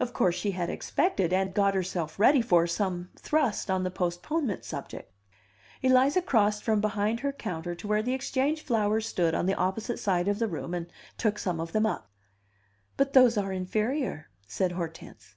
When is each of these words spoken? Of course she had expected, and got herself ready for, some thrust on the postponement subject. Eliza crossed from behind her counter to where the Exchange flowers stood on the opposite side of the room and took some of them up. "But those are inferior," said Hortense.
Of 0.00 0.12
course 0.12 0.34
she 0.34 0.50
had 0.50 0.68
expected, 0.70 1.32
and 1.32 1.54
got 1.54 1.72
herself 1.76 2.18
ready 2.18 2.42
for, 2.42 2.66
some 2.66 3.10
thrust 3.14 3.70
on 3.70 3.84
the 3.84 3.92
postponement 3.92 4.64
subject. 4.64 5.12
Eliza 5.82 6.20
crossed 6.20 6.64
from 6.64 6.80
behind 6.80 7.20
her 7.20 7.30
counter 7.32 7.76
to 7.76 7.86
where 7.86 8.02
the 8.02 8.12
Exchange 8.12 8.62
flowers 8.64 9.06
stood 9.06 9.36
on 9.36 9.46
the 9.46 9.54
opposite 9.54 10.00
side 10.00 10.26
of 10.26 10.40
the 10.40 10.48
room 10.48 10.74
and 10.74 10.88
took 11.16 11.38
some 11.38 11.60
of 11.60 11.70
them 11.70 11.86
up. 11.86 12.10
"But 12.96 13.12
those 13.12 13.38
are 13.38 13.52
inferior," 13.52 14.26
said 14.48 14.72
Hortense. 14.72 15.36